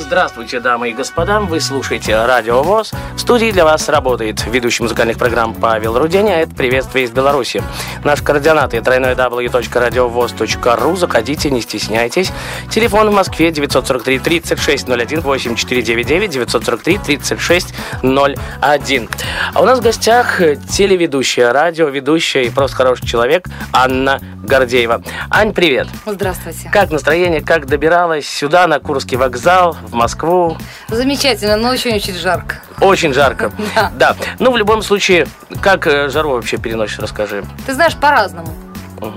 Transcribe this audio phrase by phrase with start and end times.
[0.00, 2.92] Здравствуйте, дамы и господа, вы слушаете Радио ВОЗ.
[3.16, 6.40] В студии для вас работает ведущий музыкальных программ Павел Руденя.
[6.40, 7.64] Это «Приветствие из Беларуси».
[8.04, 10.96] Наш координаты www.radiovoz.ru.
[10.96, 12.30] Заходите, не стесняйтесь.
[12.70, 19.08] Телефон в Москве 943 36 01 8499 943 36 01.
[19.52, 25.02] А у нас в гостях телеведущая, радиоведущая и просто хороший человек Анна Гордеева.
[25.30, 25.88] Ань, привет.
[26.06, 26.70] Здравствуйте.
[26.72, 30.56] Как настроение, как добиралась сюда, на Курский вокзал, в Москву?
[30.88, 32.56] Замечательно, но очень-очень жарко.
[32.80, 33.50] Очень жарко.
[33.74, 33.90] Да.
[33.94, 34.16] Да.
[34.38, 35.26] Ну, в любом случае,
[35.60, 37.44] как э, жару вообще переносишь, расскажи.
[37.66, 38.52] Ты знаешь, по-разному.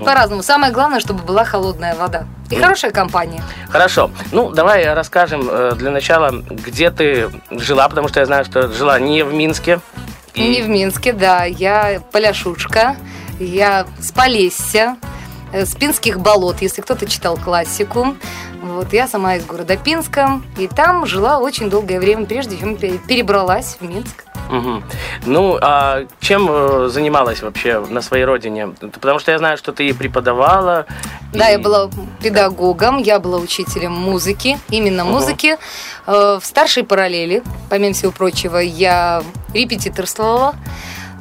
[0.04, 0.42] По-разному.
[0.42, 2.26] Самое главное, чтобы была холодная вода.
[2.50, 3.42] И хорошая компания.
[3.68, 4.10] Хорошо.
[4.30, 8.98] Ну, давай расскажем э, для начала, где ты жила, потому что я знаю, что жила
[9.00, 9.80] не в Минске.
[10.34, 11.44] И- Не в Минске, да.
[11.44, 12.96] Я поляшушка.
[13.40, 14.96] Я с Полесья,
[15.52, 18.14] э, с Пинских болот, если кто-то читал классику.
[18.82, 20.40] Вот, я сама из города Пинска.
[20.58, 24.24] И там жила очень долгое время, прежде чем пе- перебралась в Минск.
[24.50, 24.82] Мгм.
[25.24, 28.70] Ну, а чем э, занималась вообще на своей родине?
[28.80, 30.86] Потому что я знаю, что ты и преподавала.
[31.32, 31.88] Да, и- я была
[32.20, 35.12] педагогом, я была учителем музыки, именно Ага.
[35.12, 35.58] музыки.
[36.08, 39.22] Э, В старшей параллели, помимо всего прочего, я
[39.54, 40.56] репетиторствовала,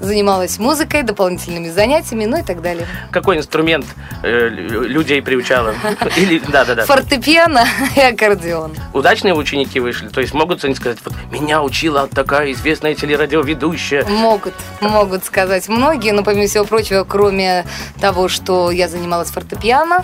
[0.01, 2.87] занималась музыкой, дополнительными занятиями, ну и так далее.
[3.11, 3.85] Какой инструмент
[4.23, 5.73] э, лю- людей приучала?
[6.17, 6.39] Или.
[6.85, 8.73] Фортепиано и аккордеон.
[8.93, 10.07] Удачные ученики вышли?
[10.07, 14.05] То есть могут они сказать, вот меня учила такая известная телерадиоведущая.
[14.05, 17.65] Могут, могут сказать многие, но помимо всего прочего, кроме
[17.99, 20.03] того, что я занималась фортепиано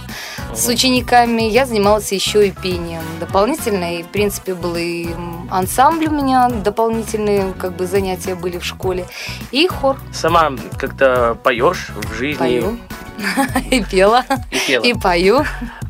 [0.54, 3.98] с учениками, я занималась еще и пением дополнительно.
[3.98, 5.08] И, в принципе, был и
[5.50, 9.06] ансамбль у меня, дополнительные как бы занятия были в школе,
[9.52, 12.38] и хор Сама как-то поешь в жизни?
[12.40, 12.78] пою.
[13.72, 14.84] И пела, И пела.
[14.84, 15.44] и пою.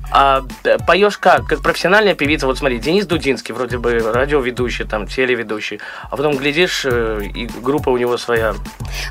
[0.10, 1.46] А э, поешь как?
[1.46, 2.46] Как профессиональная певица?
[2.48, 5.82] Вот смотри, Денис Дудинский, вроде бы радиоведущий, там, телеведущий.
[6.10, 8.56] А потом глядишь, э, и группа у него своя.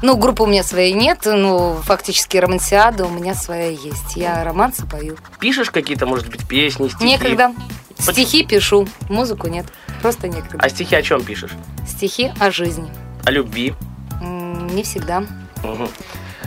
[0.03, 4.17] Ну, группы у меня своей нет, ну, фактически романсиада у меня своя есть.
[4.17, 5.17] Я романсы пою.
[5.39, 7.05] Пишешь какие-то, может быть, песни, стихи?
[7.05, 7.53] Некогда.
[7.99, 8.13] Почему?
[8.13, 9.67] Стихи пишу, музыку нет.
[10.01, 10.59] Просто некогда.
[10.61, 11.51] А стихи о чем пишешь?
[11.87, 12.91] Стихи о жизни.
[13.27, 13.75] О любви?
[14.73, 15.23] Не всегда.
[15.63, 15.89] Мгм.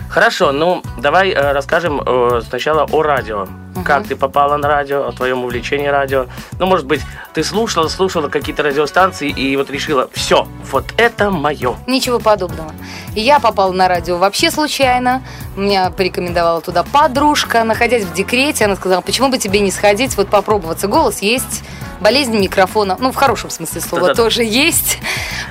[0.10, 3.48] Хорошо, ну давай э, расскажем э, сначала о радио.
[3.86, 6.26] Как ты попала на радио, о твоем увлечении радио.
[6.58, 7.02] Ну, может быть,
[7.34, 11.76] ты слушала, слушала какие-то радиостанции и вот решила, все, вот это мое.
[11.88, 12.74] Ничего подобного.
[13.16, 15.24] Я попала на радио вообще случайно.
[15.56, 17.64] Меня порекомендовала туда подружка.
[17.64, 20.88] Находясь в декрете, она сказала, почему бы тебе не сходить, вот попробоваться.
[20.88, 21.64] Голос есть,
[22.00, 24.24] болезнь микрофона, ну, в хорошем смысле слова, Да-да-да.
[24.24, 24.98] тоже есть.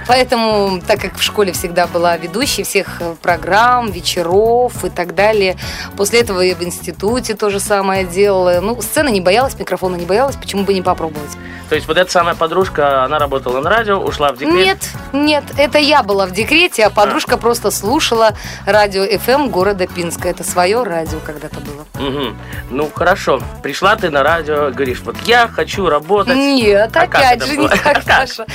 [0.06, 5.56] Поэтому, так как в школе всегда была ведущей всех э, программ, вечеров и так далее,
[5.97, 8.60] после этого я в институте то же самое делала.
[8.60, 11.31] Ну, сцены не боялась, микрофона не боялась, почему бы не попробовать?
[11.68, 14.54] То есть вот эта самая подружка, она работала на радио, ушла в декрет.
[14.54, 14.78] Нет,
[15.12, 18.30] нет, это я была в декрете, а подружка просто слушала
[18.64, 20.28] радио FM города Пинска.
[20.28, 21.84] Это свое радио когда-то было.
[21.98, 22.38] Мгм.
[22.70, 23.40] Ну, хорошо.
[23.62, 26.36] Пришла ты на радио, говоришь, вот я хочу работать.
[26.36, 27.62] Нет, А опять же, было?
[27.64, 28.28] не так, Как?
[28.28, 28.46] Саша.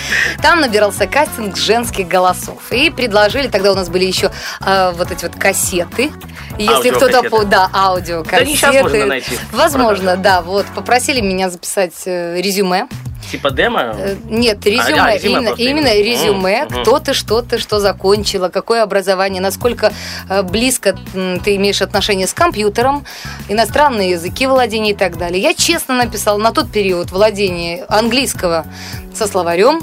[0.41, 2.71] Там набирался кастинг женских голосов.
[2.71, 4.31] И предложили, тогда у нас были еще
[4.65, 6.11] э, вот эти вот кассеты.
[6.57, 7.29] Если кто-то...
[7.29, 8.43] По- Да, аудиокассеты.
[8.43, 10.41] Да не щас можно найти Возможно, да.
[10.41, 12.87] Вот, попросили меня записать э, резюме.
[13.33, 13.95] Типа демо?
[13.97, 18.49] Э, Нет, резюме, а, резюме именно, именно резюме, Мгм, кто ты, что ты, что закончила,
[18.49, 19.91] какое образование, насколько
[20.29, 20.95] э, близко
[21.43, 23.05] ты имеешь отношение с компьютером,
[23.49, 25.41] иностранные языки владения и так далее.
[25.41, 28.67] Я честно написала на тот период владение английского
[29.15, 29.81] со словарем,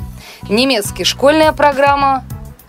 [0.49, 2.23] немецкий школьная программа,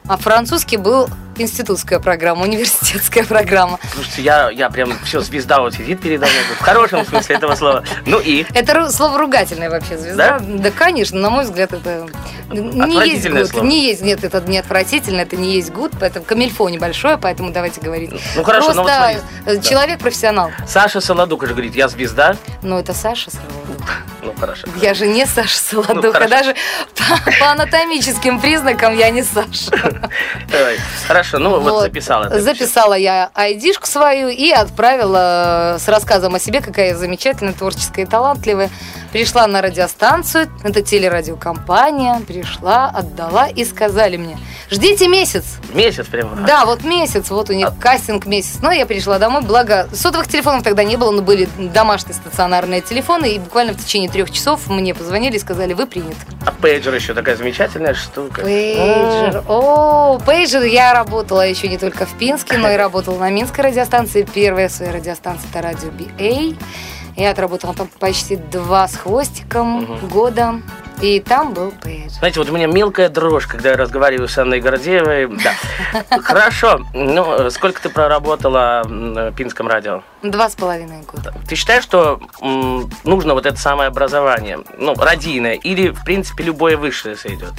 [0.08, 1.08] а французский был
[1.41, 3.79] институтская программа, университетская программа.
[3.94, 7.84] Слушайте, я, я прям все, звезда вот сидит передо мной, в хорошем смысле этого слова.
[8.06, 8.46] Ну и?
[8.53, 10.40] Это слово ругательное вообще, звезда.
[10.40, 10.72] Да?
[10.72, 12.07] конечно, на мой взгляд, это
[12.50, 13.48] не есть гуд.
[13.48, 13.65] слово.
[13.65, 17.81] Не есть, нет, это не отвратительно, это не есть гуд, поэтому камильфо небольшое, поэтому давайте
[17.81, 18.12] говорить.
[18.36, 20.51] Ну хорошо, ну вот Просто э, человек-профессионал.
[20.68, 22.36] Саша Солодук же говорит, я звезда.
[22.62, 23.89] Ну, это Саша Солодух.
[24.24, 24.68] Ну хорошо.
[24.81, 26.25] Я же не Саша Ну, хорошо.
[26.25, 26.56] а даже
[26.95, 29.71] по, по анатомическим признакам я не Саша.
[30.51, 30.77] Давай.
[31.31, 31.83] Хорошо, ну вот, Вот.
[31.83, 32.30] записала.
[32.30, 38.04] ты Записала я айдишку свою и отправила с рассказом о себе, какая я замечательная, творческая
[38.04, 38.69] и талантливая.
[39.12, 44.38] Пришла на радиостанцию, это телерадиокомпания, пришла, отдала и сказали мне,
[44.69, 45.44] ждите месяц.
[45.74, 46.36] Месяц прямо.
[46.48, 48.60] Да, вот месяц, вот у них А- кастинг месяц.
[48.62, 53.34] Но я пришла домой, благо сотовых телефонов тогда не было, но были домашние стационарные телефоны,
[53.34, 56.16] и буквально в течение трех часов мне позвонили и сказали, вы приняты.
[56.45, 58.42] А пейджер еще такая замечательная штука.
[58.42, 59.44] Пейджер.
[59.48, 60.63] О, пейджер.
[60.63, 64.25] Я работала еще не только в Пинске, но и работала на Минской радиостанции.
[64.34, 66.58] Первая своя радиостанция это радио BA.
[67.18, 70.62] Я отработала там почти два с хвостиком года.
[71.02, 72.12] И там был пейджер.
[72.12, 75.28] Знаете, вот у меня мелкая дрожь, когда я разговариваю с Анной Гордеевой.
[75.28, 75.54] Да.
[76.22, 76.80] Хорошо.
[76.94, 80.04] Ну, сколько ты проработала в Пинском радио?
[80.22, 81.34] Два с половиной года.
[81.46, 82.22] Ты считаешь, что
[83.04, 87.52] нужно вот это самое образование, ну, радийное, или, в принципе, любое высшее сойдет?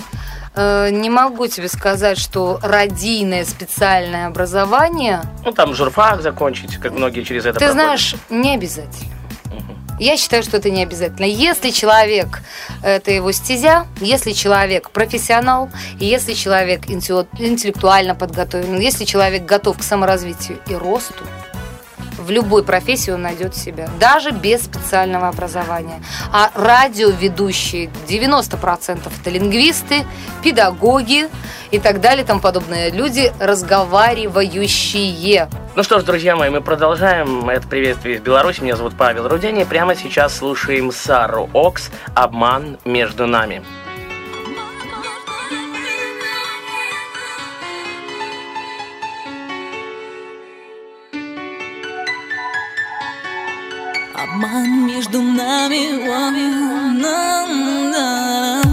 [0.54, 7.22] Э, Не могу тебе сказать, что радийное специальное образование, Ну, там журфак закончить, как многие
[7.22, 7.74] через это ты проходят.
[7.74, 9.10] знаешь, не обязательно.
[9.98, 11.26] Я считаю, что это не обязательно.
[11.26, 12.40] Если человек
[12.82, 15.70] это его стезя, если человек профессионал,
[16.00, 21.24] если человек интеллек- интеллектуально подготовлен, если человек готов к саморазвитию и росту,
[22.22, 26.02] в любой профессии он найдет себя, даже без специального образования.
[26.32, 30.04] А радиоведущие 90% это лингвисты,
[30.42, 31.28] педагоги
[31.70, 35.48] и так далее, тому подобные люди, разговаривающие.
[35.74, 38.60] Ну что ж, друзья мои, мы продолжаем это приветствие из Беларуси.
[38.60, 39.64] Меня зовут Павел Рудени.
[39.64, 43.62] Прямо сейчас слушаем Сару Окс «Обман между нами».
[54.42, 58.71] Обман между нами, ой, нам, да,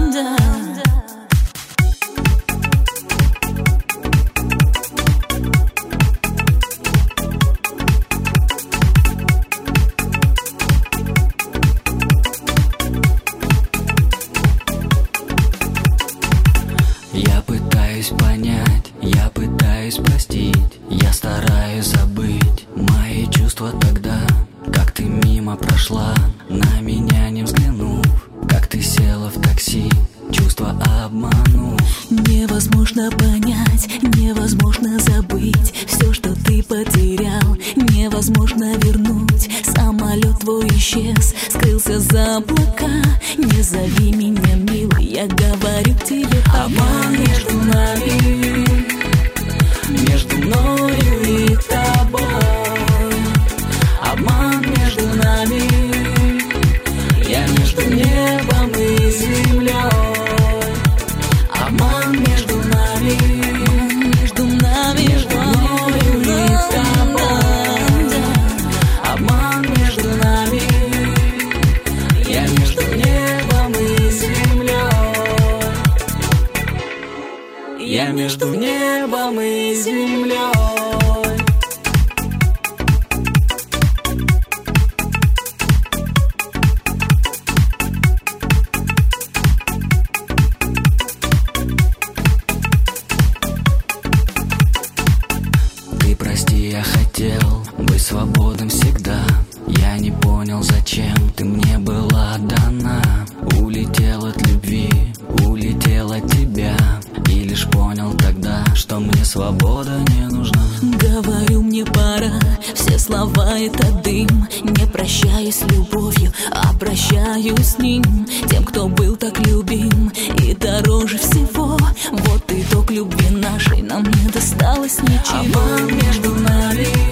[113.00, 114.46] слова это дым.
[114.62, 118.02] Не прощаюсь с любовью, обращаюсь с ним.
[118.50, 121.78] Тем, кто был так любим и дороже всего.
[122.10, 125.60] Вот итог любви нашей, нам не досталось ничего.
[125.60, 127.09] Обман между нами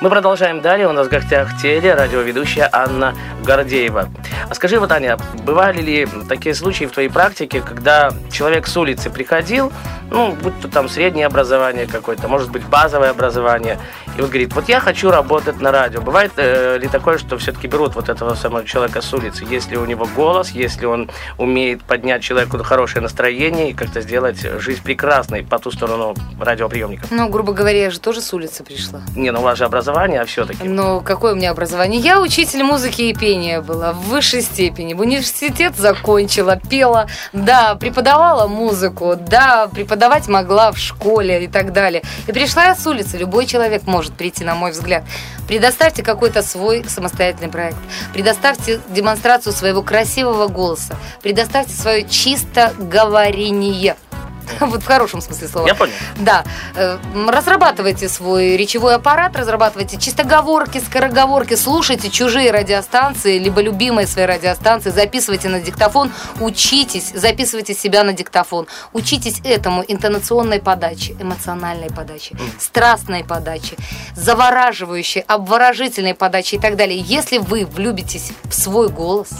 [0.00, 0.88] Мы продолжаем далее.
[0.88, 3.14] У нас в гостях теле радиоведущая Анна
[3.44, 4.08] Гордеева.
[4.48, 9.10] А скажи, вот, Аня, бывали ли такие случаи в твоей практике, когда человек с улицы
[9.10, 9.72] приходил,
[10.10, 13.78] ну, будь то там среднее образование какое-то, может быть, базовое образование,
[14.16, 16.00] и вот говорит, вот я хочу работать на радио.
[16.00, 19.84] Бывает э, ли такое, что все-таки берут вот этого самого человека с улицы, если у
[19.86, 25.58] него голос, если он умеет поднять человеку хорошее настроение и как-то сделать жизнь прекрасной по
[25.58, 27.06] ту сторону радиоприемника?
[27.10, 29.00] Ну, грубо говоря, я же тоже с улицы пришла.
[29.16, 30.68] Не, ну у вас же образование, а все-таки.
[30.68, 32.00] Ну, какое у меня образование?
[32.00, 34.94] Я учитель музыки и пения была в высшей степени.
[34.94, 42.02] В университет закончила, пела, да, преподавала музыку, да, преподавать могла в школе и так далее.
[42.28, 43.18] И пришла я с улицы.
[43.18, 45.02] Любой человек может прийти, на мой взгляд.
[45.48, 47.78] Предоставьте какой-то свой самостоятельный проект.
[48.12, 50.96] Предоставьте демонстрацию своего красивого голоса.
[51.22, 53.96] Предоставьте свое чисто говорение.
[54.60, 55.66] Вот в хорошем смысле слова.
[55.66, 55.92] Я понял.
[56.16, 56.44] Да.
[56.74, 64.90] Э, Разрабатывайте свой речевой аппарат, разрабатывайте чистоговорки, скороговорки, слушайте чужие радиостанции, либо любимые свои радиостанции,
[64.90, 73.24] записывайте на диктофон, учитесь, записывайте себя на диктофон, учитесь этому интонационной подаче, эмоциональной подаче, страстной
[73.24, 73.76] подаче,
[74.14, 76.98] завораживающей, обворожительной подаче и так далее.
[76.98, 79.30] Если вы влюбитесь в свой голос,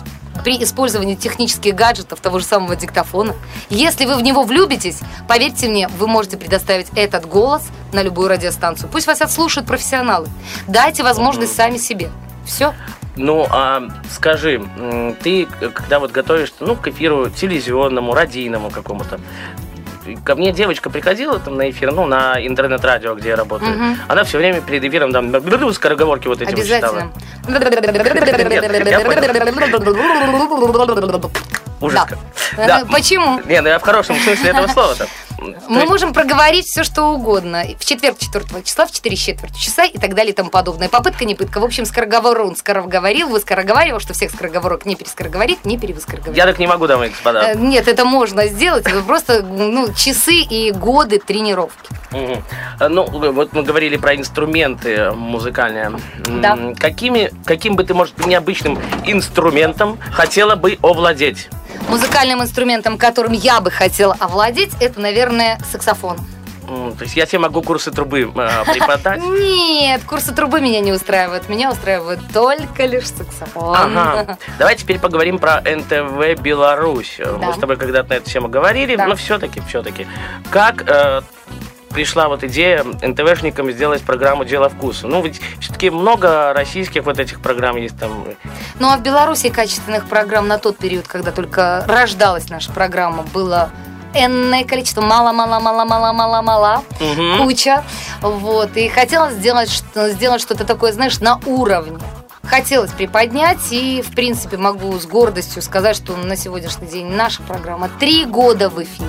[0.40, 3.35] при использовании технических гаджетов, того же самого диктофона.
[3.68, 8.88] Если вы в него влюбитесь, поверьте мне, вы можете предоставить этот голос на любую радиостанцию.
[8.90, 10.28] Пусть вас отслушают профессионалы.
[10.66, 12.11] Дайте возможность сами себе.
[12.44, 12.75] Все.
[13.16, 14.62] Ну, а скажи,
[15.23, 19.20] ты, э, когда вот готовишься, ну, к эфиру телевизионному, радийному какому-то,
[20.25, 23.71] ко мне девочка приходила там на эфир, ну, на интернет-радио, где я работаю.
[23.71, 23.97] Мгм.
[24.09, 25.30] Она все время перед эфиром там
[25.73, 26.50] скороговорки вот эти.
[26.50, 27.12] Обязательно.
[31.80, 32.07] Ужас
[32.57, 32.85] Да.
[32.90, 33.40] Почему?
[33.47, 35.07] Не, ну я в хорошем смысле этого слова-то.
[35.68, 37.64] Мы можем проговорить все, что угодно.
[37.78, 40.88] В четверг 4 числа, в 4 с четвертью часа и так далее и тому подобное.
[40.88, 41.61] Попытка, не пытка.
[41.61, 46.37] В общем, скороговорон он скороговорил, вы скороговаривал, что всех скороговорок не перескороговорит, не перевыскороговорит.
[46.37, 47.54] Я так не могу, дамы и Э, господа.
[47.54, 48.87] Нет, это можно сделать.
[48.87, 51.90] Это просто ну, часы и годы тренировки.
[52.78, 55.92] А, Ну, вот мы говорили про инструменты музыкальные.
[56.26, 56.59] Да.
[56.78, 61.49] Какими, каким бы ты, может, необычным инструментом хотела бы овладеть?
[61.88, 66.18] Музыкальным инструментом, которым я бы хотела овладеть, это, наверное, саксофон.
[66.99, 69.20] То есть я тебе могу курсы трубы э, преподать?
[69.25, 71.49] Нет, курсы трубы меня не устраивают.
[71.49, 73.75] Меня устраивает только лишь саксофон.
[73.76, 74.38] Ага.
[74.58, 77.16] Давай теперь поговорим про НТВ Беларусь.
[77.18, 77.38] Да.
[77.38, 79.06] Мы с тобой когда-то на эту тему говорили, Да.
[79.06, 80.06] но все-таки, все-таки.
[80.50, 81.22] Как э,
[81.90, 85.06] пришла вот идея НТВшникам сделать программу «Дело вкуса»?
[85.06, 88.25] Ну, ведь все-таки много российских вот этих программ есть там.
[88.78, 93.70] Ну а в Беларуси качественных программ на тот период, когда только рождалась наша программа, было
[94.14, 97.38] энное количество, мало-мало-мало-мало-мало-мало, Мгм.
[97.44, 97.85] куча.
[98.23, 98.76] Вот.
[98.76, 101.99] И хотелось сделать, сделать что-то такое, знаешь, на уровне.
[102.44, 107.88] Хотелось приподнять, и, в принципе, могу с гордостью сказать, что на сегодняшний день наша программа
[108.00, 109.09] три года в эфире.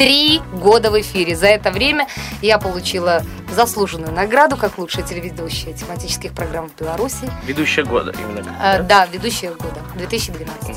[0.00, 1.36] Три года в эфире.
[1.36, 2.06] За это время
[2.40, 3.22] я получила
[3.54, 7.30] заслуженную награду как лучшая телеведущая тематических программ в Беларуси.
[7.44, 8.56] Ведущая года именно.
[8.58, 10.76] А, да, ведущая года, 2012.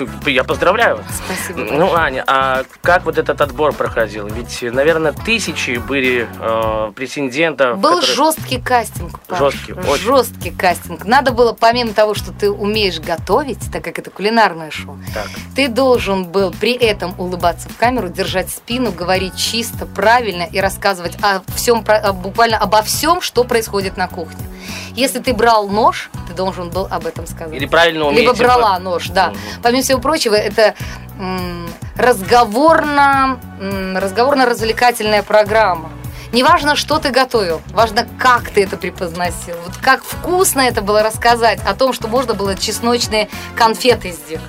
[0.00, 1.04] М, Я поздравляю.
[1.24, 1.70] Спасибо.
[1.72, 4.26] Ну, Аня, а как вот этот отбор проходил?
[4.26, 7.78] Ведь, наверное, тысячи были э, претендентов.
[7.78, 9.20] Был которые- жесткий кастинг.
[9.20, 9.38] Паш.
[9.38, 10.02] Жесткий, очень.
[10.04, 11.04] Жесткий кастинг.
[11.04, 15.26] Надо было, помимо того, что ты умеешь готовить, так как это кулинарное шоу, Так.
[15.54, 21.16] ты должен был при этом улыбаться в камеру, держать спину, говорить чисто, правильно и рассказывать
[21.22, 24.44] о всем, буквально обо всем, что происходит на кухне.
[24.94, 27.54] Если ты брал нож, ты должен был об этом сказать.
[27.54, 28.22] Или правильно умеете...
[28.22, 29.28] Либо брала нож, да.
[29.28, 29.38] Мгм.
[29.62, 30.74] Помимо всего прочего, это
[31.96, 33.40] разговорно,
[33.94, 35.90] разговорно-развлекательная программа.
[36.30, 39.56] Неважно, что ты готовил, важно, как ты это преподносил.
[39.64, 44.44] Вот как вкусно это было рассказать о том, что можно было чесночные конфеты сделать.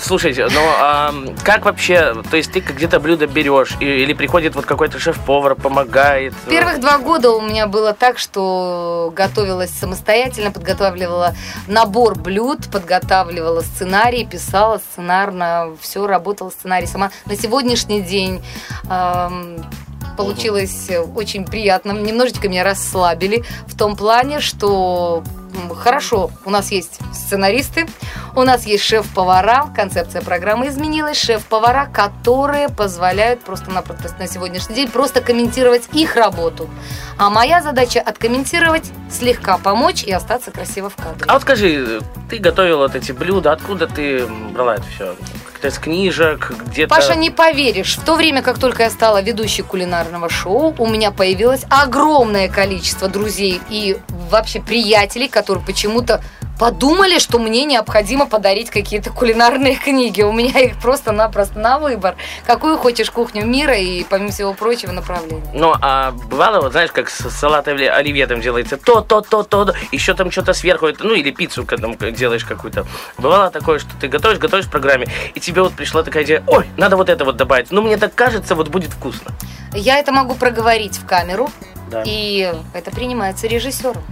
[0.00, 4.98] Слушайте, ну а как вообще, то есть ты где-то блюдо берешь, или приходит вот какой-то
[4.98, 6.34] шеф-повар, помогает?
[6.48, 11.34] Первых два года у меня было так, что готовилась самостоятельно, подготавливала
[11.66, 17.10] набор блюд, подготавливала сценарий, писала сценарно, все, работала сценарий сама.
[17.26, 18.42] На сегодняшний день
[20.16, 21.92] получилось очень приятно.
[21.92, 25.22] Немножечко меня расслабили в том плане, что
[25.76, 27.86] хорошо, у нас есть сценаристы,
[28.36, 35.20] у нас есть шеф-повара, концепция программы изменилась, шеф-повара, которые позволяют просто-напросто на сегодняшний день просто
[35.20, 36.68] комментировать их работу.
[37.16, 41.24] А моя задача откомментировать, слегка помочь и остаться красиво в кадре.
[41.28, 45.14] А вот скажи, ты готовила вот эти блюда, откуда ты брала это все?
[45.52, 46.94] Как-то из книжек, где-то...
[46.94, 51.12] Паша, не поверишь, в то время, как только я стала ведущей кулинарного шоу, у меня
[51.12, 53.96] появилось огромное количество друзей и
[54.30, 56.20] вообще приятелей, которые почему-то
[56.58, 60.22] подумали, что мне необходимо подарить какие-то кулинарные книги.
[60.22, 62.16] У меня их просто-напросто на выбор.
[62.46, 65.44] Какую хочешь кухню мира и, помимо всего прочего, направление.
[65.52, 69.42] Ну, а бывало, вот знаешь, как с салатом или оливье там делается то, то, то,
[69.42, 72.86] то, то, еще там что-то сверху, ну, или пиццу когда там делаешь какую-то.
[73.18, 76.66] Бывало такое, что ты готовишь, готовишь в программе, и тебе вот пришла такая идея, ой,
[76.76, 77.70] надо вот это вот добавить.
[77.70, 79.32] Ну, мне так кажется, вот будет вкусно.
[79.72, 81.50] Я это могу проговорить в камеру,
[81.90, 82.02] Да.
[82.06, 84.04] и это принимается режиссером.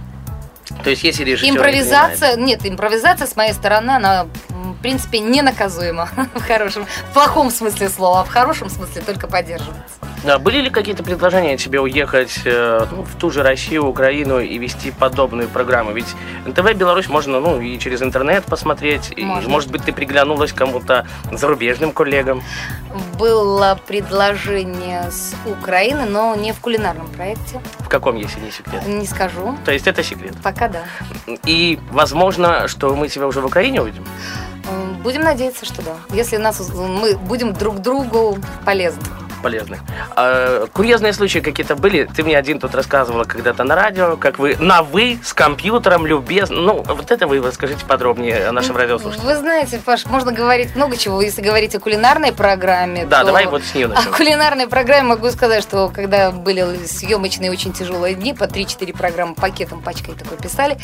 [0.83, 1.51] То есть, если режиссер...
[1.51, 7.51] не Импровизация, нет, импровизация с моей стороны, она, в принципе, ненаказуема в хорошем, в плохом
[7.51, 10.02] смысле слова, а в хорошем смысле только поддерживается.
[10.23, 14.57] Да, были ли какие-то предложения тебе уехать э, ну, в ту же Россию, Украину и
[14.57, 15.91] вести подобные программы?
[15.93, 16.07] Ведь
[16.45, 19.11] НТВ Беларусь можно ну, и через интернет посмотреть.
[19.17, 19.49] И, Можно.
[19.49, 22.41] может быть, ты приглянулась кому-то зарубежным коллегам.
[23.19, 28.87] Было предложение с Украины, но не в кулинарном проекте, В каком, если не секрет?
[28.87, 29.57] не скажу.
[29.65, 30.35] То есть это секрет.
[30.41, 30.83] Пока да.
[31.45, 34.05] И возможно, что мы тебя уже в Украине увидим.
[35.03, 35.95] Будем надеяться, что да.
[36.13, 39.03] Если нас мы будем друг другу полезны.
[39.43, 39.81] Полезных.
[40.15, 42.05] А, курьезные случаи какие-то были?
[42.05, 46.55] Ты мне один тут рассказывала когда-то на радио, как вы на «вы» с компьютером любезно.
[46.61, 49.27] Ну, вот это вы расскажите подробнее о нашем радиослушателе.
[49.27, 51.21] Вы знаете, Паш, можно говорить много чего.
[51.21, 54.13] Если говорить о кулинарной программе, Да, то- давай вот с нее О начнем.
[54.13, 59.81] кулинарной программе могу сказать, что когда были съемочные очень тяжелые дни, по 3-4 программы пакетом,
[59.81, 60.77] пачкой такой писали,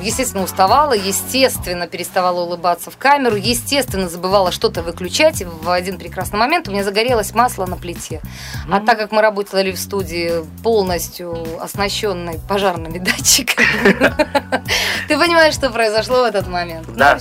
[0.00, 5.42] естественно, уставала, естественно, переставала улыбаться в камеру, естественно, забывала что-то выключать.
[5.42, 8.20] В один прекрасный момент у меня загорелось масло на плите.
[8.70, 13.96] А так как мы работали в студии полностью оснащенной пожарными датчиками,
[15.08, 16.86] ты понимаешь, что произошло в этот момент.
[16.94, 17.18] Да.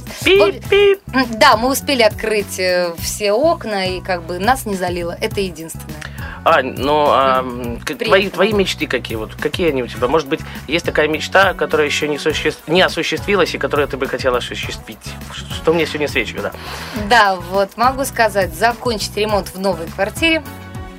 [1.31, 5.17] Да, мы успели открыть э, все окна, и как бы нас не залило.
[5.19, 5.95] Это единственное.
[6.43, 7.45] А, ну, а,
[7.85, 9.15] твои, твои мечты какие?
[9.15, 10.07] Вот какие они у тебя?
[10.07, 14.07] Может быть, есть такая мечта, которая еще не, суще- не осуществилась и которую ты бы
[14.07, 14.97] хотела осуществить?
[15.31, 16.51] Что мне сегодня свечка, да?
[17.09, 20.40] Да, вот могу сказать, закончить ремонт в новой квартире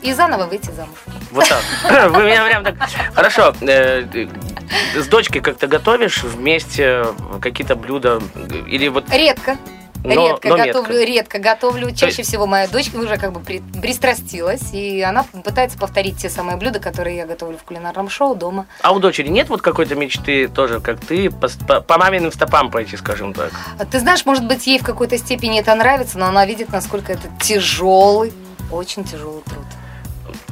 [0.03, 0.97] и заново выйти замуж.
[1.31, 2.11] Вот так.
[2.13, 2.75] Вы меня прям так...
[3.15, 3.55] Хорошо.
[3.61, 4.29] э, э,
[5.01, 7.07] С дочкой как-то готовишь вместе
[7.41, 8.21] какие-то блюда?
[8.67, 9.09] Или вот...
[9.11, 9.57] Редко.
[10.05, 11.05] Но- редко но готовлю, метко.
[11.13, 11.91] редко готовлю.
[11.95, 16.29] Чаще есть- всего моя дочка уже как бы при- пристрастилась, и она пытается повторить те
[16.29, 18.67] самые блюда, которые я готовлю в кулинарном шоу дома.
[18.81, 22.73] А у дочери нет вот какой-то мечты тоже, как ты, по, по- по маминым стопам
[22.73, 23.53] пойти, скажем так?
[23.79, 27.13] А Ты знаешь, может быть, ей в какой-то степени это нравится, но она видит, насколько
[27.13, 28.33] это тяжелый,
[28.73, 29.65] очень тяжелый труд.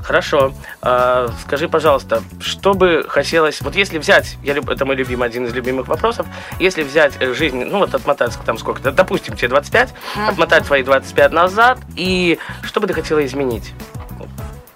[0.03, 0.53] Хорошо.
[0.83, 3.61] А, скажи, пожалуйста, что бы хотелось...
[3.61, 6.27] Вот если взять, я люб, это мой любимый, один из любимых вопросов,
[6.59, 10.29] если взять э, жизнь, ну вот отмотать там сколько-то, допустим, тебе 25, Мгм.
[10.29, 13.73] отмотать твои 25 назад, и что бы ты хотела изменить?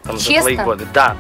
[0.05, 0.43] Там, за Честно?
[0.43, 0.87] твои годы.
[0.93, 1.17] Да.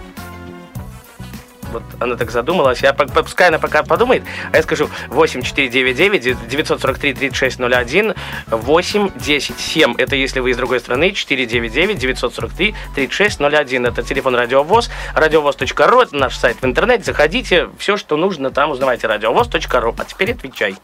[1.75, 2.81] Вот она так задумалась.
[2.83, 8.15] Я пускай она пока подумает, а я скажу 8499 943 3601
[8.47, 9.95] 8 10 7.
[9.99, 11.11] Это если вы из другой страны.
[11.11, 13.87] 499 943 3601.
[13.87, 14.89] Это телефон Радиовоз.
[15.15, 16.01] Радиовоз.ру.
[16.01, 17.03] Это наш сайт в интернете.
[17.03, 17.69] Заходите.
[17.77, 19.09] Все, что нужно, там узнавайте.
[19.09, 19.95] Радиовоз.ру.
[19.99, 20.77] А теперь отвечай.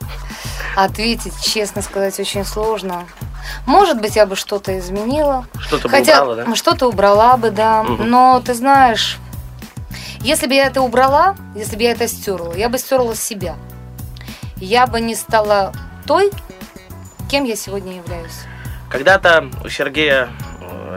[0.74, 3.06] Ответить, честно сказать, очень сложно.
[3.64, 5.46] Может быть, я бы что-то изменила.
[5.60, 6.56] Что-то бы Хотя убрала, да?
[6.56, 7.84] что-то убрала бы, да.
[7.84, 8.10] Мгм.
[8.10, 9.18] Но ты знаешь,
[10.20, 13.56] если бы я это убрала, если бы я это стерла, я бы стерла себя.
[14.56, 15.72] Я бы не стала
[16.06, 16.30] той,
[17.30, 18.44] кем я сегодня являюсь.
[18.90, 20.28] Когда-то у Сергея,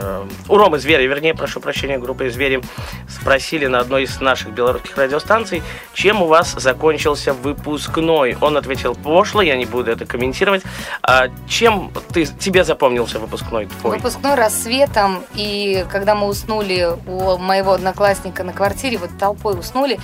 [0.01, 2.61] э, у Ромы Зверя, вернее, прошу прощения, группы Звери,
[3.09, 8.37] спросили на одной из наших белорусских радиостанций, чем у вас закончился выпускной.
[8.41, 10.63] Он ответил пошло, я не буду это комментировать.
[11.01, 13.97] А чем ты, тебе запомнился выпускной твой?
[13.97, 19.99] Выпускной рассветом, и когда мы уснули у моего одноклассника на квартире, вот толпой уснули,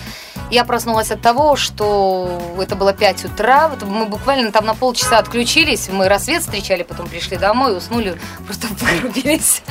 [0.51, 5.19] я проснулась от того, что это было 5 утра, вот мы буквально там на полчаса
[5.19, 9.61] отключились, мы рассвет встречали, потом пришли домой, уснули, просто вырубились.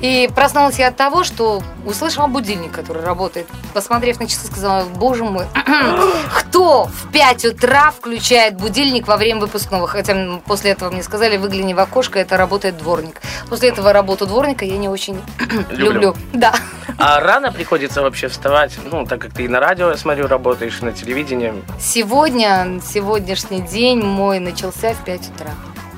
[0.00, 3.48] И проснулась я от того, что услышала будильник, который работает.
[3.74, 5.46] Посмотрев на часы, сказала, боже мой,
[6.38, 9.88] кто в 5 утра включает будильник во время выпускного?
[9.88, 13.20] Хотя после этого мне сказали, выгляни в окошко, это работает дворник.
[13.48, 15.20] После этого работу дворника я не очень
[15.70, 15.92] Люблю.
[15.92, 16.16] люблю.
[16.32, 16.54] Да.
[16.96, 20.78] А рано приходится вообще вставать, ну, так как ты и на радио, я смотрю, работаешь,
[20.80, 21.52] и на телевидении.
[21.80, 25.50] Сегодня, сегодняшний день мой начался в 5 утра.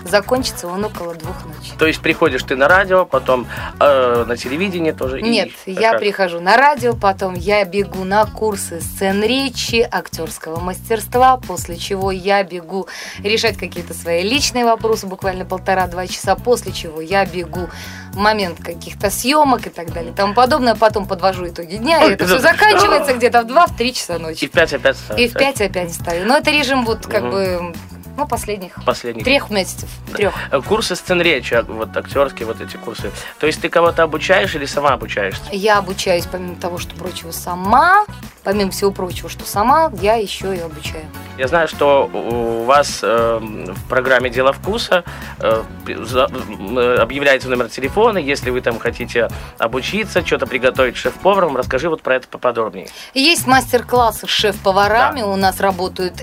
[0.05, 1.73] Закончится он около двух ночи.
[1.79, 3.47] То есть приходишь ты на радио, потом
[3.79, 5.21] э, на телевидение тоже?
[5.21, 6.01] и- Нет, а я как?
[6.01, 12.43] прихожу на радио, потом я бегу на курсы сцен речи, актерского мастерства, после чего я
[12.45, 12.89] бегу
[13.23, 17.69] решать какие-то свои личные вопросы, буквально полтора-два часа, после чего я бегу
[18.13, 22.13] в момент каких-то съемок и так далее и тому подобное, потом подвожу итоги дня, и
[22.13, 24.47] это все заканчивается где-то в 2-3 часа И ночи.
[24.49, 26.27] в пять опять И в 5 опять встаю.
[26.27, 27.73] Но это режим вот как бы,
[28.17, 29.23] ну, последних Последний.
[29.25, 29.89] трех месяцев.
[30.15, 30.35] Трех.
[30.67, 33.11] Курсы сцен речи, а, вот актерские вот эти курсы.
[33.39, 35.43] То есть ты кого-то обучаешь или сама обучаешься?
[35.53, 38.05] Я обучаюсь, помимо того, что прочего, сама.
[38.43, 41.05] Помимо всего прочего, что сама, я еще и обучаю.
[41.41, 45.05] Я знаю, что у вас э, в программе «Дело вкуса»
[45.39, 52.03] э, э, объявляется номер телефона, если вы там хотите обучиться, что-то приготовить шеф-поваром, расскажи вот
[52.03, 52.89] про это поподробнее.
[53.15, 56.23] Есть мастер-классы с шеф-поварами, у нас работают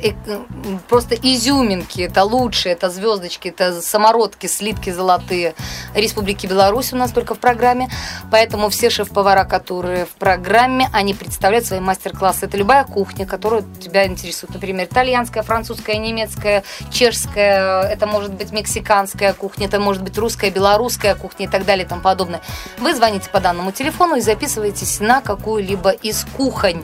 [0.87, 5.55] просто изюминки, это лучшие, это звездочки, это самородки, слитки золотые.
[5.95, 7.89] Республики Беларусь у нас только в программе,
[8.29, 12.45] поэтому все шеф-повара, которые в программе, они представляют свои мастер-классы.
[12.45, 19.33] Это любая кухня, которая тебя интересует, например, итальянская, французская, немецкая, чешская, это может быть мексиканская
[19.33, 22.41] кухня, это может быть русская, белорусская кухня и так далее и тому подобное.
[22.79, 26.83] Вы звоните по данному телефону и записываетесь на какую-либо из кухонь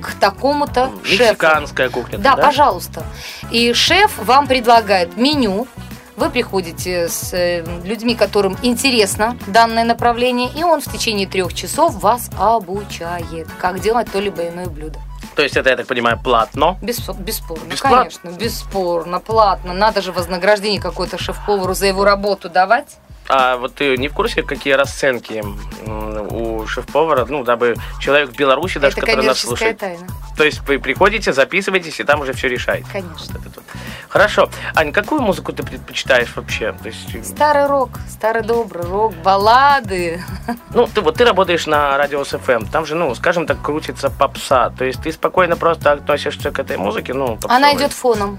[0.00, 1.22] к такому-то шефу.
[1.22, 2.18] Мексиканская кухня.
[2.18, 3.04] Да, пожалуйста.
[3.50, 5.68] И шеф вам предлагает меню.
[6.16, 11.94] Вы приходите с э, людьми, которым интересно данное направление, и он в течение трех часов
[12.02, 14.98] вас обучает, как делать то либо иное блюдо.
[15.34, 16.76] То есть это, я так понимаю, платно.
[16.82, 17.98] Беспо- бесспорно, Бесплатно?
[17.98, 19.72] конечно, бесспорно, платно.
[19.72, 22.98] Надо же вознаграждение какое-то шеф-повару за его работу давать.
[23.28, 25.42] А вот ты не в курсе, какие расценки
[25.86, 29.78] у шеф-повара, ну, дабы человек в Беларуси даже, Это который нас слушает.
[29.78, 30.06] тайна,
[30.36, 32.86] То есть вы приходите, записываетесь, и там уже все решаете.
[32.92, 33.38] конечно.
[33.44, 33.64] Вот вот.
[34.08, 34.50] Хорошо.
[34.74, 36.72] Ань, какую музыку ты предпочитаешь вообще?
[36.72, 40.22] То есть, Старый рок, старый добрый рок, баллады.
[40.74, 44.70] ну, ты вот ты работаешь на радио СФМ, там же, ну, скажем так, крутится попса.
[44.70, 47.56] То есть ты спокойно просто относишься к этой музыке, ну, попсовой.
[47.56, 48.38] Она идет фоном.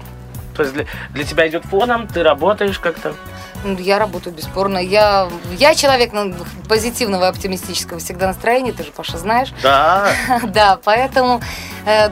[0.54, 3.14] То есть для, для тебя идет фоном, ты работаешь как-то.
[3.64, 4.78] Ну, Я работаю бесспорно.
[4.78, 6.34] Я, я человек ну,
[6.68, 9.52] позитивного оптимистического всегда настроения, ты же, Паша, знаешь.
[9.62, 10.08] Да.
[10.44, 11.40] Да, поэтому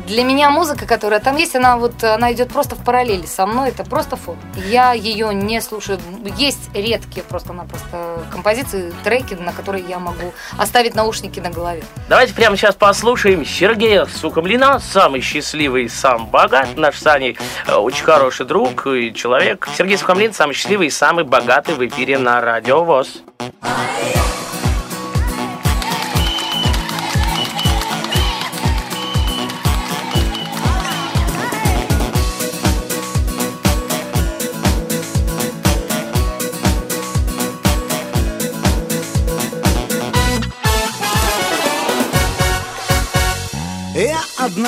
[0.07, 3.71] для меня музыка, которая там есть, она вот она идет просто в параллели со мной,
[3.71, 4.37] это просто фон.
[4.69, 5.99] Я ее не слушаю.
[6.37, 11.83] Есть редкие просто-напросто композиции, треки, на которые я могу оставить наушники на голове.
[12.09, 16.77] Давайте прямо сейчас послушаем Сергея Сукомлина, самый счастливый, сам богат.
[16.77, 19.69] Наш с Аней э, очень хороший друг и человек.
[19.77, 23.23] Сергей Сукомлин самый счастливый и самый богатый в эфире на Радио ВОЗ.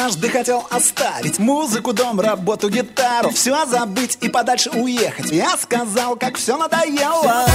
[0.05, 5.31] Однажды хотел оставить музыку, дом, работу, гитару Все забыть и подальше уехать.
[5.31, 7.47] Я сказал, как все надоело.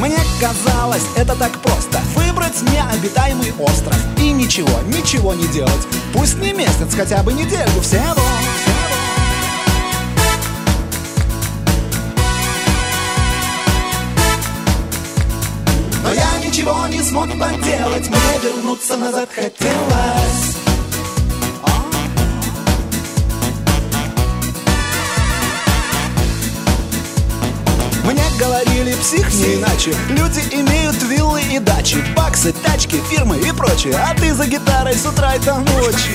[0.00, 2.00] Мне казалось, это так просто.
[2.16, 5.86] Выбрать необитаемый остров И ничего, ничего не делать.
[6.12, 8.23] Пусть не месяц, хотя бы неделю всего
[17.04, 18.08] смог поделать.
[18.08, 20.56] Мне вернуться назад хотелось.
[28.04, 29.94] Мне говорили псих не иначе.
[30.08, 33.94] Люди имеют виллы и дачи Баксы, тачки, фирмы и прочее.
[33.96, 36.14] А ты за гитарой с утра и до ночи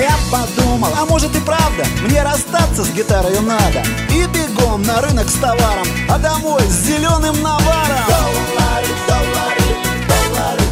[0.00, 3.82] Я подумал, а может и правда Мне расстаться с гитарой надо.
[4.10, 8.04] И бегом на рынок с товаром А домой с зеленым наваром.
[8.06, 9.62] Доллары, доллары,
[10.06, 10.62] доллары,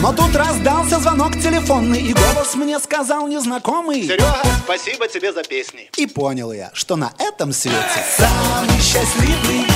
[0.00, 4.04] Но тут раздался звонок телефонный И голос мне сказал незнакомый.
[4.04, 5.90] Серега, спасибо тебе за песни.
[5.96, 7.76] И понял я, что на этом свете
[8.16, 9.66] Самый счастливый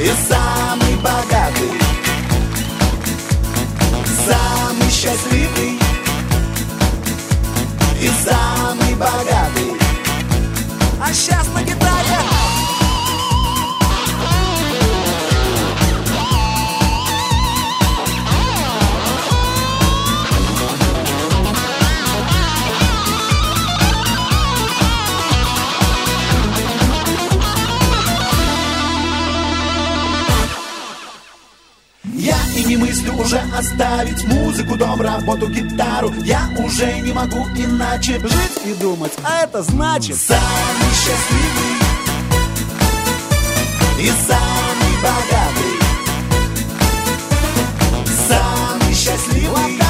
[0.00, 1.87] И самый богатый
[4.98, 5.78] счастливый
[8.00, 9.78] И самый богатый.
[11.00, 11.97] А сейчас на гитаре
[33.18, 36.12] уже оставить музыку, дом, работу, гитару.
[36.24, 39.12] Я уже не могу иначе жить и думать.
[39.24, 41.78] А это значит Самый счастливый
[43.98, 45.78] И самый богатый
[48.28, 49.87] Самый счастливый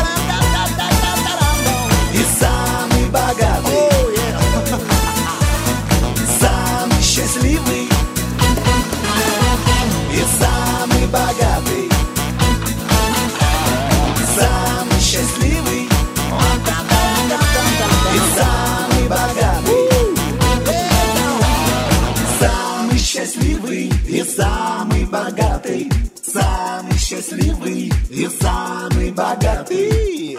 [27.18, 30.38] счастливый и самый богатый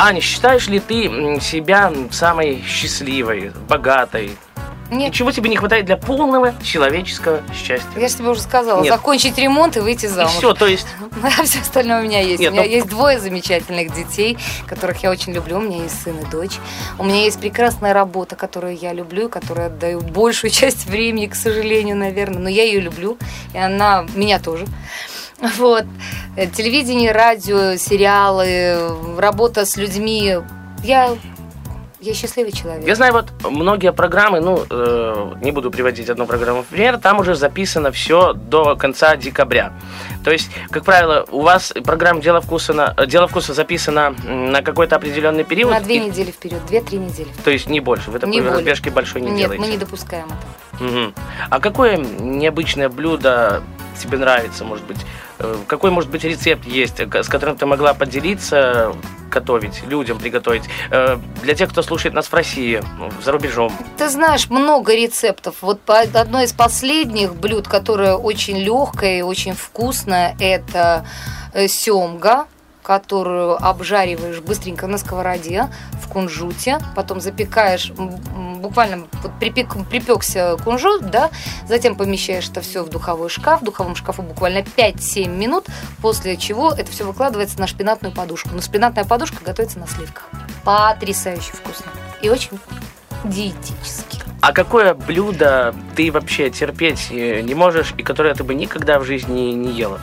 [0.00, 4.36] Аня, считаешь ли ты себя самой счастливой, богатой?
[4.90, 5.12] Нет.
[5.12, 7.86] И чего тебе не хватает для полного человеческого счастья?
[7.96, 8.92] Я же тебе уже сказала, Нет.
[8.92, 10.32] закончить ремонт и выйти И замуж.
[10.32, 10.86] все, то есть
[11.22, 12.40] А все остальное у меня есть.
[12.40, 15.58] Нет, у меня ну- есть двое замечательных детей, которых я очень люблю.
[15.58, 16.56] У меня есть сын и дочь.
[16.98, 21.96] У меня есть прекрасная работа, которую я люблю, которую отдаю большую часть времени, к сожалению,
[21.96, 22.38] наверное.
[22.38, 23.18] Но я ее люблю,
[23.54, 24.66] и она меня тоже.
[25.58, 25.84] Вот.
[26.36, 28.76] Э, Телевидение, радио, сериалы,
[29.18, 30.36] работа с людьми.
[30.82, 31.16] Я,
[32.00, 32.86] я счастливый человек.
[32.86, 37.20] Я знаю, вот многие программы, ну, э, не буду приводить одну программу в пример, там
[37.20, 39.72] уже записано все до конца декабря.
[40.24, 44.62] То есть, как правило, у вас программа «Дело вкуса», на, э, «Дело вкуса» записана на
[44.62, 45.70] какой-то определенный период.
[45.72, 47.28] На две и- недели вперед, две-три недели.
[47.44, 48.10] То есть не больше.
[48.10, 49.62] Вы такой Не разбежки большой не Нет, делаете.
[49.64, 50.38] мы не допускаем этого.
[50.80, 51.14] Мгм.
[51.50, 53.62] А какое необычное блюдо
[54.00, 54.98] тебе нравится, может быть?
[55.40, 58.92] Э, Какой, может быть, рецепт есть, э, с которым ты могла поделиться,
[59.30, 60.64] готовить, людям приготовить?
[60.90, 63.72] Э, Для тех, кто слушает нас в России, ну, за рубежом.
[63.96, 65.56] Ты знаешь, много рецептов.
[65.60, 71.04] Вот одно из последних блюд, которое очень легкое и очень вкусное, это
[71.68, 72.46] семга
[72.88, 75.68] которую обжариваешь быстренько на сковороде
[76.02, 81.28] в кунжуте, потом запекаешь, буквально вот припек, припекся кунжут, да,
[81.68, 85.66] затем помещаешь это все в духовой шкаф, в духовом шкафу буквально 5-7 минут,
[86.00, 88.48] после чего это все выкладывается на шпинатную подушку.
[88.54, 90.26] Но шпинатная подушка готовится на сливках.
[90.64, 91.90] Потрясающе вкусно
[92.22, 92.58] и очень
[93.22, 94.22] диетически.
[94.40, 99.04] А какое блюдо ты вообще терпеть э, не можешь и которое ты бы никогда в
[99.04, 100.00] жизни не ела?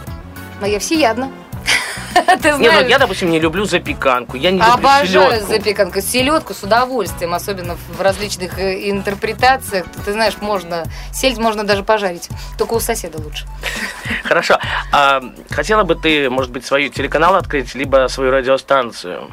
[0.62, 1.32] Но я всеядна.
[2.42, 5.48] Ты Не, ну, знаешь, я, допустим, не люблю запеканку, я не люблю Обожаю селедку.
[5.48, 6.02] запеканку.
[6.02, 9.86] Селедку с удовольствием, особенно в различных э, интерпретациях.
[10.06, 12.30] Ты знаешь, можно сельдь можно даже пожарить.
[12.58, 13.46] Только у соседа лучше.
[14.24, 14.58] Хорошо.
[14.92, 19.32] А хотела бы ты, может быть, свой телеканал открыть, либо свою радиостанцию?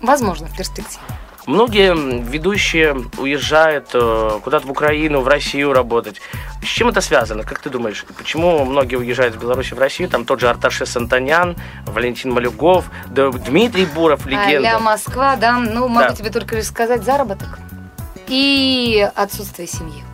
[0.00, 1.00] Возможно, в перспективе.
[1.54, 6.20] Многие ведущие уезжают э, куда-то в Украину, в Россию работать.
[6.62, 7.42] С чем это связано?
[7.42, 10.08] Как ты думаешь, почему многие уезжают из Беларуси в Россию?
[10.08, 14.46] Там тот же Арташес Антонян, Валентин Малюгов, Дмитрий Буров, легенда.
[14.58, 15.58] А-ля Москва, да.
[15.58, 16.14] Ну, могу Да.
[16.14, 17.58] тебе только лишь сказать заработок.
[18.28, 20.04] И отсутствие семьи.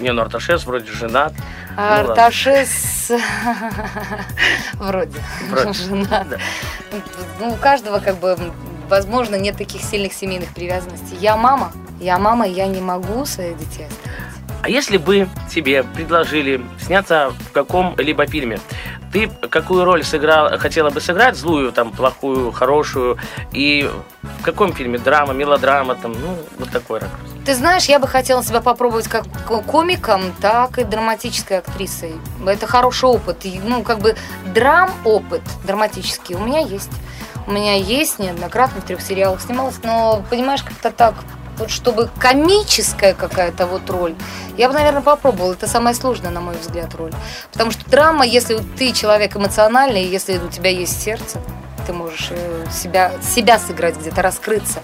[0.00, 1.32] Не, ну Арташес вроде женат.
[1.76, 2.10] А Ну.
[2.10, 3.12] Арташес
[4.74, 5.72] вроде Вроде.
[5.74, 6.28] женат.
[6.28, 6.38] Да.
[7.38, 8.36] Ну, у каждого, как бы,
[8.92, 11.16] возможно, нет таких сильных семейных привязанностей.
[11.18, 14.12] Я мама, я мама, я не могу своих детей оставить.
[14.62, 18.60] А если бы тебе предложили сняться в каком-либо фильме,
[19.10, 23.16] ты какую роль сыграл, хотела бы сыграть, злую, там, плохую, хорошую,
[23.52, 23.90] и
[24.40, 27.30] в каком фильме, драма, мелодрама, там, ну, вот такой ракурс.
[27.46, 32.12] Ты знаешь, я бы хотела себя попробовать как ко- комиком, так и драматической актрисой.
[32.46, 33.46] Это хороший опыт.
[33.64, 34.16] Ну, как бы
[34.54, 36.90] драм опыт драматический у меня есть.
[37.46, 41.14] У меня есть неоднократно в трех сериалах снималась, но, понимаешь, как-то так,
[41.58, 44.14] вот чтобы комическая какая-то вот роль,
[44.56, 45.52] я бы, наверное, попробовала.
[45.52, 47.12] Это самая сложная, на мой взгляд, роль.
[47.52, 51.40] Потому что драма, если ты человек эмоциональный, если у тебя есть сердце,
[51.86, 54.80] ты можешь э, себя, себя сыграть где-то, раскрыться.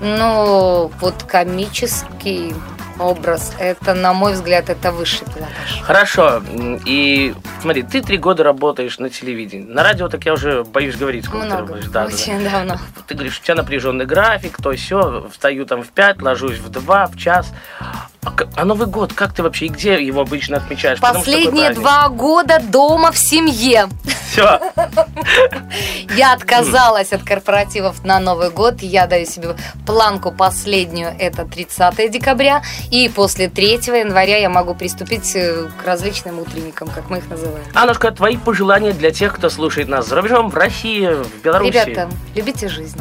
[0.00, 2.54] Но вот комический
[2.98, 5.80] образ, это, на мой взгляд, это высший пилотаж.
[5.82, 6.42] Хорошо,
[6.84, 9.64] и смотри, ты три года работаешь на телевидении.
[9.66, 11.86] На радио так я уже боюсь говорить, сколько ты Много, работаешь.
[11.86, 12.14] Да, да, да.
[12.14, 12.76] очень давно.
[13.06, 17.06] Ты говоришь, у тебя напряженный график, то все, встаю там в 5, ложусь в 2,
[17.06, 17.52] в час.
[18.24, 21.00] А, а Новый год, как ты вообще, и где его обычно отмечаешь?
[21.00, 23.88] Последние два года дома в семье.
[24.30, 24.60] Все,
[26.16, 28.80] Я отказалась от корпоративов на Новый год.
[28.80, 32.62] Я даю себе планку последнюю, это 30 декабря.
[32.92, 33.66] И после 3
[33.98, 37.64] января я могу приступить э, к различным утренникам, как мы их называем.
[37.74, 41.72] Аннушка, твои пожелания для тех, кто слушает нас за рубежом, в России, в Беларуси.
[41.72, 43.00] Ребята, любите жизнь.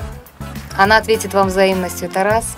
[0.76, 2.58] Она ответит вам взаимностью, это раз.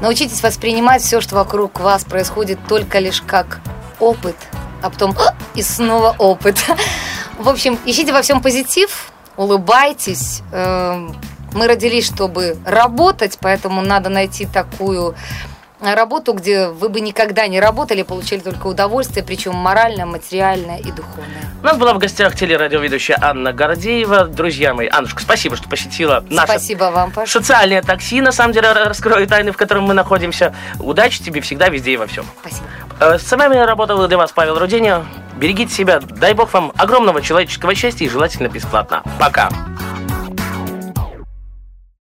[0.00, 3.60] Научитесь воспринимать все, что вокруг вас происходит, только лишь как
[3.98, 4.36] опыт,
[4.82, 6.58] а потом «А, И снова опыт.
[7.38, 10.42] В общем, ищите во всем позитив, улыбайтесь.
[10.52, 11.14] Эм,
[11.52, 15.16] Мы родились, чтобы работать, поэтому надо найти такую
[15.80, 21.42] работу, где вы бы никогда не работали, получили только удовольствие, причем моральное, материальное и духовное.
[21.62, 24.24] У нас была в гостях телерадиоведущая Анна Гордеева.
[24.26, 27.32] Друзья мои, Аннушка, спасибо, что посетила наше Спасибо вам, Паша.
[27.32, 30.54] социальное такси, на самом деле, раскрою тайны, в котором мы находимся.
[30.78, 32.24] Удачи тебе всегда, везде и во всем.
[32.40, 32.66] Спасибо.
[33.00, 35.04] Э, С вами работал для вас Павел Руденя.
[35.36, 39.02] Берегите себя, дай бог вам огромного человеческого счастья и желательно бесплатно.
[39.18, 39.48] Пока.